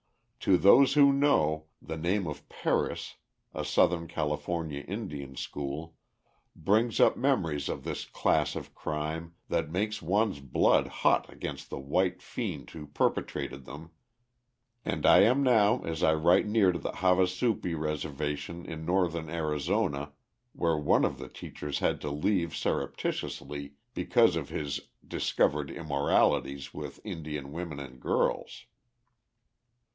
[0.39, 3.17] To those who know, the name of Perris
[3.53, 5.93] a southern California Indian school
[6.55, 11.77] brings up memories of this class of crime that make one's blood hot against the
[11.77, 13.91] white fiend who perpetrated them,
[14.83, 20.13] and I am now as I write near to the Havasupai reservation in northern Arizona,
[20.53, 26.99] where one of the teachers had to leave surreptitiously because of his discovered immoralities with
[27.05, 28.65] Indian women and girls.